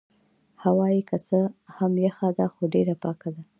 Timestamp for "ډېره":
2.73-2.95